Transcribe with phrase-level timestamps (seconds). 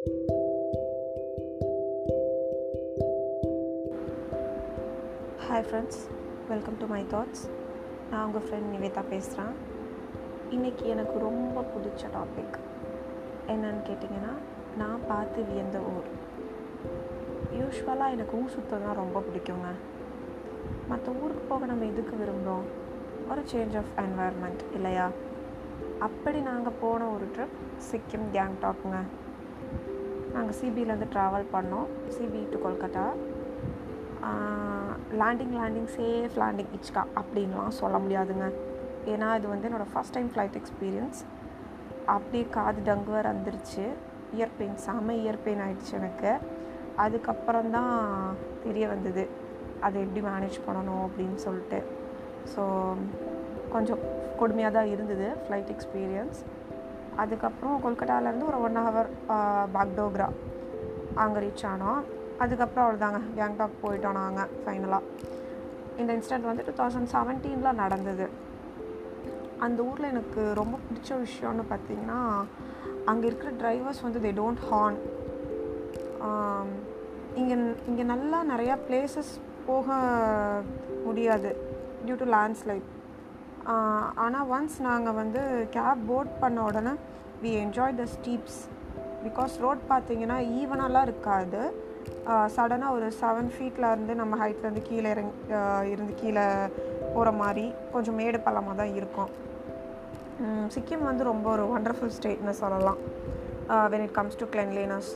[0.00, 0.12] Hi
[5.50, 6.00] friends
[6.48, 7.50] welcome to my thoughts
[8.10, 9.52] நான் உங்கள் friend Nivetha பேசுகிறேன்
[10.50, 12.58] இன்றைக்கி எனக்கு ரொம்ப பிடிச்ச டாபிக்
[13.48, 14.32] என்னன்னு கேட்டிங்கன்னா
[14.76, 16.04] நான் பார்த்து வியந்த ஊர்.
[17.52, 19.68] யூஸ்வலாக எனக்கு ஊர் சுத்தம் ரொம்ப பிடிக்குங்க.
[20.88, 22.64] மற்ற ஊருக்கு போக நம்ம எதுக்கு விரும்புகிறோம்
[23.30, 25.10] ஒரு சேஞ்ச் ஆஃப் என்வாயர்மெண்ட் இல்லையா?
[25.98, 27.56] அப்படி நாங்கள் போன ஒரு ட்ரிப்
[27.92, 29.00] சிக்கிம் கேங்டாக்குங்க
[30.34, 31.88] நாங்கள் சிபிலேருந்து ட்ராவல் பண்ணோம்.
[32.16, 33.04] CP to Kolkata
[35.20, 38.46] landing landing safe landing இச்கா அப்படின்லாம் சொல்ல முடியாதுங்க.
[39.12, 41.20] ஏன்னா இது வந்து என்னோடய ஃபஸ்ட் டைம் ஃப்ளைட் எக்ஸ்பீரியன்ஸ்
[42.14, 43.84] அப்படியே காது டங்கு வேறு வந்துருச்சு.
[44.36, 46.32] இயர் பெயின் செம இயர் பெயின் ஆகிடுச்சு எனக்கு.
[47.04, 47.94] அதுக்கப்புறம் தான்
[48.64, 49.24] தெரிய வந்தது.
[49.86, 51.80] அதை எப்படி மேனேஜ் பண்ணணும் அப்படின்னு சொல்லிட்டு.
[52.52, 52.62] ஸோ
[53.74, 54.00] கொஞ்சம்
[54.40, 56.38] கொடுமையாக தான் இருந்தது ஃப்ளைட் எக்ஸ்பீரியன்ஸ்
[57.22, 59.10] அதுக்கப்புறம் கொல்கட்டாலேருந்து ஒரு ஒன் ஹவர்
[59.76, 60.28] பாக்டோக்ரா
[61.22, 62.00] அங்கே ரீச் ஆனோம்.
[62.44, 65.08] அதுக்கப்புறம் அவ்வளோதாங்க கேங்டாக் போயிட்டோம் நாங்கள் ஃபைனலாக
[66.00, 68.26] இந்த இன்சிடெண்ட் வந்து டூ தௌசண்ட் செவன்டீனில் நடந்தது.
[69.66, 72.20] அந்த ஊரில் எனக்கு ரொம்ப பிடிச்ச விஷயம்னு பார்த்தீங்கன்னா
[73.10, 74.98] அங்கே இருக்கிற டிரைவர்ஸ் வந்து தே டோன்ட் ஹார்ன்
[77.40, 77.56] இங்கே
[77.90, 79.32] இங்கே நல்லா நிறையா பிளேசஸ்
[79.66, 79.98] போக
[81.06, 81.50] முடியாது
[82.04, 82.88] டியூ டு லேண்ட்ஸ்லைட்
[84.24, 85.42] ஆனால் ஒன்ஸ் நாங்கள் வந்து
[85.76, 86.92] கேப் போட் பண்ண உடனே
[87.42, 88.60] we enjoy the steeps
[89.24, 91.60] because road பார்த்தீங்கன்னா ஈவனெல்லாம் இருக்காது.
[92.54, 95.34] சடனாக ஒரு செவன் ஃபீட்டில் இருந்து நம்ம ஹைட்லேருந்து கீழே இறங்கி
[95.92, 96.44] இருந்து கீழே
[97.14, 99.30] போகிற மாதிரி கொஞ்சம் மேடு பள்ளமாக தான் இருக்கும்.
[100.74, 103.00] சிக்கிம் வந்து ரொம்ப ஒரு ஒண்டர்ஃபுல் ஸ்டேட்னு சொல்லலாம்.
[103.92, 105.10] When it comes to cleanliness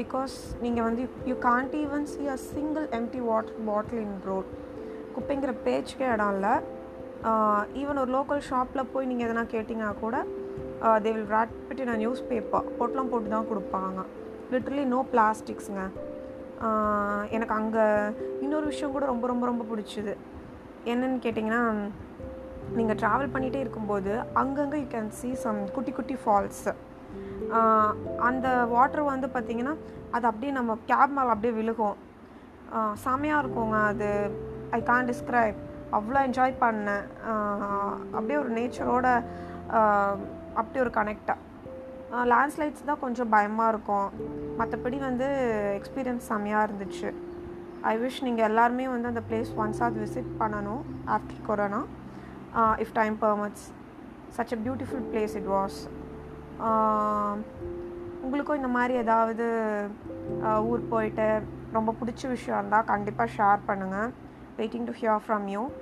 [0.00, 4.50] because நீங்கள் வந்து you can't even see a single empty water bottle in road
[5.16, 6.54] குப்பைங்கிற பேச்சுக்கே இடம் இல்லை.
[7.80, 10.16] ஈவன் ஒரு லோக்கல் ஷாப்பில் போய் நீங்கள் எதனா கேட்டிங்கன்னா கூட
[11.04, 11.92] they will wrap it in
[12.30, 14.00] newspaper பொட்டலம் போட்டு தான் கொடுப்பாங்க.
[14.52, 15.82] லிட்ரலி நோ பிளாஸ்டிக்ஸுங்க
[17.34, 17.84] எனக்கு அங்கே
[18.44, 20.14] இன்னொரு விஷயம் கூட ரொம்ப ரொம்ப ரொம்ப பிடிச்சிது.
[20.92, 21.62] என்னன்னு கேட்டிங்கன்னா
[22.78, 24.12] நீங்கள் ட்ராவல் பண்ணிகிட்டே இருக்கும்போது
[24.42, 26.72] அங்கங்கே யூ கேன் சீ சம் குட்டி குட்டி ஃபால்ஸு
[28.28, 29.74] அந்த வாட்டர் வந்து பார்த்திங்கன்னா
[30.16, 31.96] அது அப்படியே நம்ம கேப் மேலே அப்படியே விழுகும்.
[33.04, 34.10] செமையாக இருக்குங்க அது.
[34.76, 35.58] ஐ கான் டிஸ்கிரைப்
[35.98, 37.06] அவ்வளோ என்ஜாய் பண்ணேன்.
[38.16, 39.06] அப்படியே ஒரு நேச்சரோட
[40.60, 41.38] அப்படி ஒரு கனெக்டாக
[42.32, 44.08] லேண்ட்ஸ்லைட்ஸ் தான் கொஞ்சம் பயமாக இருக்கும்.
[44.58, 45.28] மற்றபடி வந்து
[45.78, 47.10] எக்ஸ்பீரியன்ஸ் செம்மையாக இருந்துச்சு.
[47.90, 49.52] ஐ விஷ் நீங்கள் எல்லாருமே வந்து அந்த பிளேஸ்
[49.86, 50.82] ஆத் விசிட் பண்ணணும்
[51.14, 51.80] after corona
[52.84, 53.64] if time permits
[54.36, 55.78] such a beautiful place it was
[58.24, 59.46] உங்களுக்கும் இந்த மாதிரி ஏதாவது
[60.70, 61.26] ஊர் போயிட்டு
[61.76, 64.12] ரொம்ப பிடிச்ச விஷயம் இருந்தால் கண்டிப்பாக ஷேர் பண்ணுங்கள்
[64.58, 65.72] waiting to hear from you.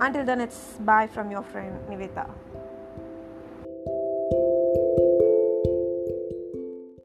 [0.00, 2.28] Until then, it's bye from your friend Nivita.